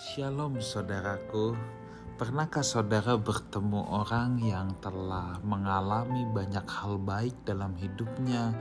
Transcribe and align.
Shalom 0.00 0.56
saudaraku, 0.64 1.52
pernahkah 2.16 2.64
saudara 2.64 3.20
bertemu 3.20 3.84
orang 3.84 4.40
yang 4.40 4.72
telah 4.80 5.36
mengalami 5.44 6.24
banyak 6.24 6.64
hal 6.64 6.96
baik 6.96 7.36
dalam 7.44 7.76
hidupnya, 7.76 8.56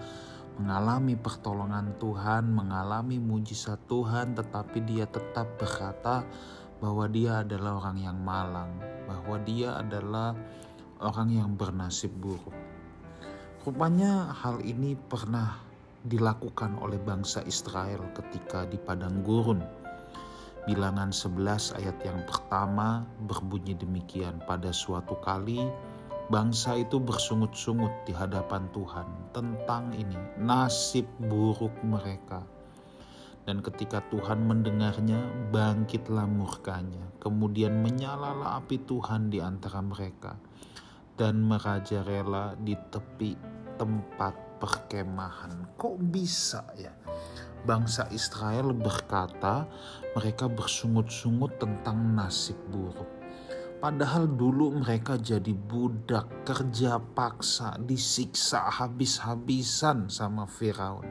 mengalami 0.59 1.15
pertolongan 1.15 1.95
Tuhan, 1.95 2.43
mengalami 2.43 3.23
mujizat 3.23 3.79
Tuhan, 3.87 4.35
tetapi 4.35 4.83
dia 4.83 5.07
tetap 5.07 5.55
berkata 5.55 6.27
bahwa 6.83 7.07
dia 7.07 7.39
adalah 7.39 7.87
orang 7.87 8.03
yang 8.03 8.19
malang, 8.19 8.75
bahwa 9.07 9.39
dia 9.39 9.79
adalah 9.79 10.35
orang 10.99 11.39
yang 11.39 11.55
bernasib 11.55 12.11
buruk. 12.19 12.51
Rupanya 13.63 14.35
hal 14.35 14.59
ini 14.59 14.91
pernah 14.99 15.55
dilakukan 16.03 16.75
oleh 16.83 16.99
bangsa 16.99 17.47
Israel 17.47 18.11
ketika 18.11 18.67
di 18.67 18.75
padang 18.75 19.23
gurun 19.23 19.78
Bilangan 20.69 21.09
11 21.09 21.81
ayat 21.81 21.97
yang 22.05 22.21
pertama 22.29 23.01
berbunyi 23.25 23.73
demikian. 23.73 24.37
Pada 24.45 24.69
suatu 24.69 25.17
kali 25.17 25.65
bangsa 26.29 26.77
itu 26.77 27.01
bersungut-sungut 27.01 28.05
di 28.05 28.13
hadapan 28.13 28.69
Tuhan 28.69 29.33
tentang 29.33 29.89
ini, 29.97 30.13
nasib 30.37 31.09
buruk 31.25 31.73
mereka. 31.81 32.45
Dan 33.49 33.65
ketika 33.65 34.05
Tuhan 34.13 34.45
mendengarnya, 34.45 35.49
bangkitlah 35.49 36.29
murkanya. 36.29 37.17
Kemudian 37.17 37.81
menyalalah 37.81 38.61
api 38.61 38.77
Tuhan 38.85 39.33
di 39.33 39.41
antara 39.41 39.81
mereka. 39.81 40.37
Dan 41.17 41.49
merajalela 41.49 42.53
di 42.61 42.77
tepi 42.77 43.33
tempat 43.73 44.61
perkemahan. 44.61 45.73
Kok 45.73 45.97
bisa 45.97 46.61
ya? 46.77 46.93
Bangsa 47.63 48.07
Israel 48.13 48.71
berkata 48.71 49.67
mereka 50.15 50.49
bersungut-sungut 50.49 51.61
tentang 51.61 52.15
nasib 52.17 52.57
buruk. 52.71 53.07
Padahal 53.79 54.27
dulu 54.27 54.83
mereka 54.83 55.15
jadi 55.15 55.55
budak, 55.55 56.43
kerja 56.43 56.99
paksa, 56.99 57.79
disiksa 57.79 58.67
habis-habisan 58.67 60.11
sama 60.11 60.43
Firaun. 60.43 61.07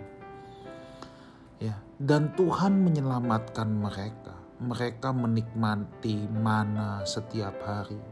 Ya, 1.56 1.81
dan 1.97 2.36
Tuhan 2.36 2.84
menyelamatkan 2.84 3.73
mereka. 3.73 4.36
Mereka 4.61 5.17
menikmati 5.17 6.28
mana 6.28 7.06
setiap 7.08 7.56
hari. 7.64 8.03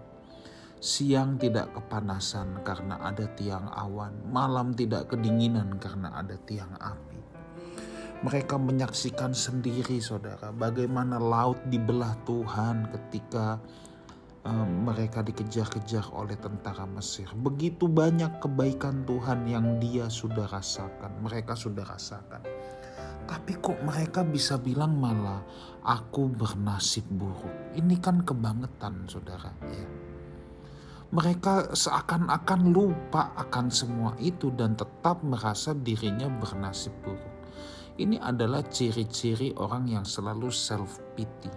Siang 0.81 1.37
tidak 1.37 1.77
kepanasan 1.77 2.65
karena 2.65 2.97
ada 3.03 3.29
tiang 3.37 3.69
awan, 3.69 4.25
malam 4.31 4.73
tidak 4.73 5.13
kedinginan 5.13 5.77
karena 5.77 6.17
ada 6.17 6.39
tiang 6.49 6.73
api 6.81 7.16
mereka 8.27 8.59
menyaksikan 8.59 9.31
sendiri, 9.31 10.03
saudara, 10.03 10.51
bagaimana 10.51 11.23
laut 11.23 11.63
dibelah 11.71 12.19
Tuhan 12.27 12.91
ketika 12.91 13.63
um, 14.43 14.91
mereka 14.91 15.23
dikejar-kejar 15.23 16.11
oleh 16.11 16.35
tentara 16.35 16.91
Mesir. 16.91 17.31
Begitu 17.39 17.87
banyak 17.87 18.43
kebaikan 18.43 19.07
Tuhan 19.07 19.47
yang 19.47 19.79
dia 19.79 20.11
sudah 20.11 20.51
rasakan, 20.51 21.23
mereka 21.23 21.55
sudah 21.55 21.87
rasakan. 21.87 22.43
Tapi 23.31 23.59
kok 23.63 23.79
mereka 23.87 24.27
bisa 24.27 24.59
bilang 24.59 24.99
malah 24.99 25.47
aku 25.87 26.27
bernasib 26.27 27.07
buruk. 27.07 27.79
Ini 27.79 27.95
kan 28.03 28.27
kebangetan 28.27 29.07
saudara 29.07 29.55
ya. 29.71 29.87
Mereka 31.15 31.79
seakan-akan 31.79 32.75
lupa 32.75 33.31
akan 33.39 33.71
semua 33.71 34.19
itu 34.19 34.51
dan 34.51 34.75
tetap 34.75 35.23
merasa 35.23 35.71
dirinya 35.75 36.27
bernasib 36.27 36.91
buruk. 37.07 37.36
Ini 37.97 38.21
adalah 38.21 38.61
ciri-ciri 38.69 39.57
orang 39.57 39.89
yang 39.89 40.05
selalu 40.05 40.53
self 40.53 41.01
pity. 41.17 41.49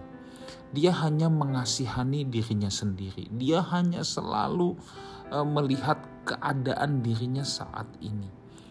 Dia 0.72 0.95
hanya 1.04 1.28
mengasihani 1.28 2.23
dirinya 2.30 2.72
sendiri. 2.72 3.28
Dia 3.28 3.59
hanya 3.76 4.08
selalu 4.08 4.80
uh, 5.34 5.44
melihat 5.44 6.00
keadaan 6.23 7.04
dirinya 7.04 7.44
saat 7.44 7.89
ini. 8.00 8.30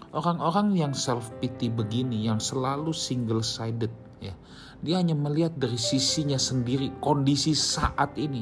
Orang-orang 0.09 0.73
yang 0.73 0.93
self 0.97 1.29
pity 1.45 1.69
begini 1.69 2.25
yang 2.25 2.41
selalu 2.41 2.97
single 2.97 3.45
sided 3.45 3.93
ya. 4.25 4.33
Dia 4.81 5.03
hanya 5.03 5.13
melihat 5.19 5.59
dari 5.59 5.77
sisinya 5.77 6.41
sendiri 6.41 6.97
kondisi 7.03 7.53
saat 7.53 8.17
ini. 8.17 8.41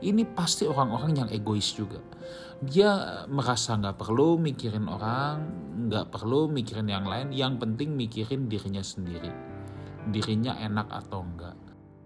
Ini 0.00 0.24
pasti 0.32 0.64
orang-orang 0.64 1.12
yang 1.12 1.28
egois 1.28 1.76
juga 1.76 2.00
dia 2.60 3.24
merasa 3.24 3.72
nggak 3.72 3.96
perlu 3.96 4.36
mikirin 4.36 4.84
orang, 4.84 5.48
nggak 5.88 6.12
perlu 6.12 6.52
mikirin 6.52 6.92
yang 6.92 7.08
lain, 7.08 7.32
yang 7.32 7.56
penting 7.56 7.96
mikirin 7.96 8.52
dirinya 8.52 8.84
sendiri, 8.84 9.32
dirinya 10.12 10.60
enak 10.60 10.92
atau 10.92 11.24
enggak. 11.24 11.56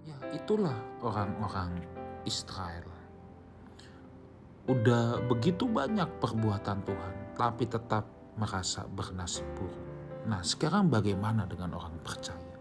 Ya 0.06 0.14
itulah 0.30 0.78
orang-orang 1.02 1.82
Israel. 2.22 2.86
Udah 4.70 5.26
begitu 5.26 5.66
banyak 5.66 6.22
perbuatan 6.22 6.86
Tuhan, 6.86 7.14
tapi 7.34 7.66
tetap 7.66 8.06
merasa 8.38 8.86
bernasib 8.86 9.44
buruk. 9.58 9.82
Nah 10.30 10.40
sekarang 10.46 10.86
bagaimana 10.86 11.50
dengan 11.50 11.74
orang 11.74 11.98
percaya? 11.98 12.54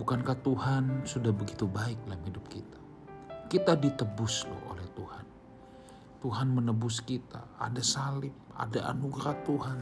Bukankah 0.00 0.40
Tuhan 0.40 1.04
sudah 1.04 1.30
begitu 1.36 1.68
baik 1.68 2.00
dalam 2.08 2.24
hidup 2.24 2.48
kita? 2.48 2.79
Kita 3.50 3.74
ditebus 3.74 4.46
loh 4.46 4.62
oleh 4.70 4.86
Tuhan 4.94 5.30
Tuhan 6.20 6.52
menebus 6.52 7.00
kita, 7.00 7.56
ada 7.56 7.80
salib, 7.80 8.36
ada 8.52 8.92
anugerah 8.92 9.40
Tuhan 9.40 9.78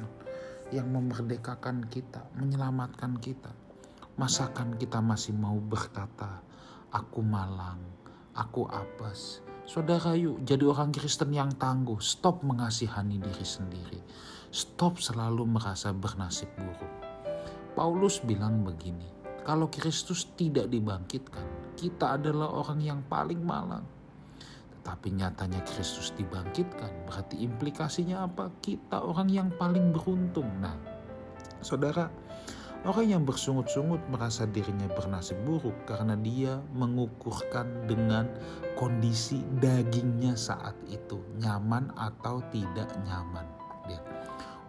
yang 0.70 0.86
memerdekakan 0.86 1.90
kita, 1.90 2.30
menyelamatkan 2.38 3.18
kita. 3.18 3.50
Masakan 4.14 4.78
kita 4.78 5.02
masih 5.02 5.34
mau 5.34 5.58
berkata, 5.58 6.38
aku 6.94 7.26
malang, 7.26 7.82
aku 8.38 8.70
apes. 8.70 9.42
Saudara 9.66 10.14
yuk 10.14 10.46
jadi 10.46 10.62
orang 10.62 10.94
Kristen 10.94 11.34
yang 11.34 11.50
tangguh, 11.58 11.98
stop 11.98 12.46
mengasihani 12.46 13.18
diri 13.18 13.42
sendiri. 13.42 14.00
Stop 14.54 15.02
selalu 15.02 15.42
merasa 15.42 15.90
bernasib 15.90 16.48
buruk. 16.54 16.94
Paulus 17.74 18.22
bilang 18.22 18.62
begini, 18.62 19.17
kalau 19.48 19.72
Kristus 19.72 20.28
tidak 20.36 20.69
dibangkitkan, 20.69 21.72
kita 21.81 22.20
adalah 22.20 22.53
orang 22.53 22.84
yang 22.84 23.00
paling 23.09 23.41
malang 23.41 23.88
tapi 24.88 25.12
nyatanya 25.12 25.60
Kristus 25.69 26.16
dibangkitkan, 26.16 27.04
berarti 27.04 27.44
implikasinya 27.44 28.25
apa? 28.25 28.48
Kita 28.64 29.04
orang 29.04 29.28
yang 29.28 29.53
paling 29.53 29.92
beruntung. 29.92 30.48
Nah, 30.64 30.72
saudara, 31.60 32.08
orang 32.88 33.12
yang 33.12 33.22
bersungut-sungut 33.28 34.00
merasa 34.08 34.48
dirinya 34.48 34.88
bernasib 34.88 35.37
buruk 35.44 35.76
karena 35.84 36.16
dia 36.16 36.56
mengukurkan 36.72 37.84
dengan 37.84 38.32
kondisi 38.81 39.44
dagingnya 39.60 40.32
saat 40.41 40.72
itu, 40.88 41.20
nyaman 41.37 41.92
atau 41.92 42.41
tidak 42.48 42.88
nyaman. 43.04 43.44
Ya. 43.92 44.00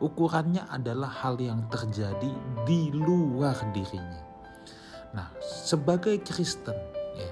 Ukurannya 0.04 0.68
adalah 0.68 1.12
hal 1.12 1.40
yang 1.40 1.64
terjadi 1.72 2.32
di 2.68 2.92
luar 2.92 3.56
dirinya. 3.72 4.29
Nah, 5.16 5.34
sebagai 5.42 6.22
Kristen, 6.22 6.78
ya, 7.18 7.30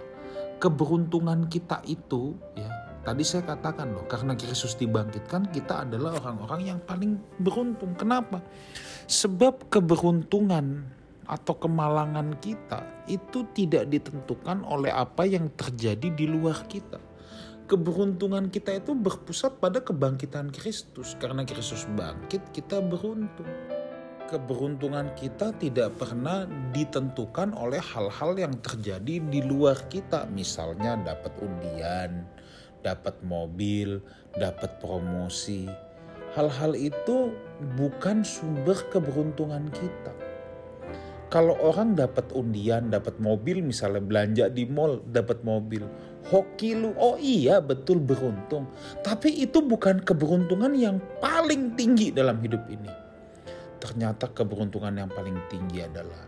keberuntungan 0.57 1.45
kita 1.51 1.81
itu 1.85 2.33
ya 2.57 2.77
Tadi 3.07 3.23
saya 3.23 3.55
katakan 3.55 3.95
loh, 3.95 4.03
karena 4.03 4.35
Kristus 4.35 4.75
dibangkitkan, 4.75 5.47
kita 5.55 5.88
adalah 5.88 6.19
orang-orang 6.19 6.75
yang 6.75 6.79
paling 6.83 7.15
beruntung. 7.39 7.95
Kenapa? 7.95 8.43
Sebab 9.07 9.71
keberuntungan 9.71 10.83
atau 11.23 11.55
kemalangan 11.55 12.35
kita 12.43 13.07
itu 13.07 13.47
tidak 13.55 13.88
ditentukan 13.88 14.59
oleh 14.67 14.91
apa 14.91 15.23
yang 15.23 15.47
terjadi 15.55 16.11
di 16.11 16.27
luar 16.27 16.67
kita. 16.67 16.99
Keberuntungan 17.63 18.51
kita 18.51 18.75
itu 18.75 18.91
berpusat 18.91 19.55
pada 19.55 19.79
kebangkitan 19.79 20.51
Kristus. 20.51 21.15
Karena 21.15 21.47
Kristus 21.47 21.88
bangkit, 21.88 22.51
kita 22.51 22.83
beruntung. 22.83 23.47
Keberuntungan 24.27 25.15
kita 25.15 25.55
tidak 25.55 25.95
pernah 25.95 26.43
ditentukan 26.75 27.55
oleh 27.55 27.79
hal-hal 27.79 28.35
yang 28.35 28.59
terjadi 28.59 29.23
di 29.23 29.39
luar 29.39 29.88
kita. 29.88 30.27
Misalnya 30.27 31.00
dapat 31.00 31.31
undian, 31.39 32.27
dapat 32.83 33.15
mobil, 33.24 34.03
dapat 34.35 34.83
promosi. 34.83 35.71
Hal-hal 36.35 36.75
itu 36.75 37.31
bukan 37.79 38.27
sumber 38.27 38.75
keberuntungan 38.91 39.71
kita. 39.71 40.12
Kalau 41.31 41.56
orang 41.63 41.95
dapat 41.95 42.27
undian, 42.35 42.91
dapat 42.91 43.23
mobil, 43.23 43.63
misalnya 43.63 44.03
belanja 44.03 44.51
di 44.51 44.68
mall, 44.68 45.07
dapat 45.07 45.39
mobil, 45.47 45.88
hoki 46.27 46.75
lu, 46.75 46.91
oh 47.00 47.15
iya 47.15 47.63
betul 47.63 48.03
beruntung. 48.03 48.68
Tapi 49.07 49.39
itu 49.39 49.63
bukan 49.63 50.03
keberuntungan 50.03 50.75
yang 50.75 51.00
paling 51.23 51.80
tinggi 51.80 52.12
dalam 52.12 52.44
hidup 52.44 52.68
ini. 52.68 53.06
Ternyata 53.77 54.33
keberuntungan 54.33 54.97
yang 54.97 55.12
paling 55.13 55.38
tinggi 55.50 55.85
adalah 55.85 56.25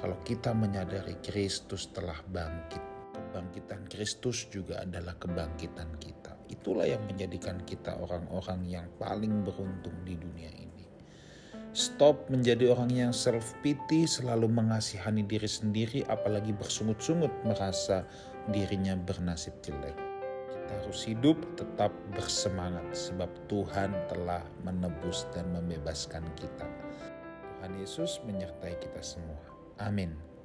kalau 0.00 0.16
kita 0.24 0.56
menyadari 0.56 1.20
Kristus 1.20 1.92
telah 1.92 2.16
bangkit 2.24 2.96
kebangkitan 3.36 3.84
Kristus 3.92 4.48
juga 4.48 4.80
adalah 4.80 5.12
kebangkitan 5.20 6.00
kita. 6.00 6.32
Itulah 6.48 6.88
yang 6.88 7.04
menjadikan 7.04 7.60
kita 7.68 7.92
orang-orang 8.00 8.64
yang 8.64 8.88
paling 8.96 9.44
beruntung 9.44 9.92
di 10.08 10.16
dunia 10.16 10.48
ini. 10.56 10.88
Stop 11.76 12.32
menjadi 12.32 12.72
orang 12.72 12.88
yang 12.88 13.12
self 13.12 13.52
pity, 13.60 14.08
selalu 14.08 14.48
mengasihani 14.48 15.20
diri 15.28 15.44
sendiri, 15.44 16.00
apalagi 16.08 16.56
bersungut-sungut 16.56 17.28
merasa 17.44 18.08
dirinya 18.48 18.96
bernasib 18.96 19.52
jelek. 19.60 20.05
Kita 20.66 20.82
harus 20.82 21.06
hidup 21.06 21.38
tetap 21.54 21.94
bersemangat 22.10 22.90
sebab 22.90 23.30
Tuhan 23.46 23.94
telah 24.10 24.42
menebus 24.66 25.30
dan 25.30 25.46
membebaskan 25.54 26.26
kita. 26.34 26.66
Tuhan 27.62 27.78
Yesus 27.78 28.18
menyertai 28.26 28.74
kita 28.82 28.98
semua. 28.98 29.38
Amin. 29.78 30.35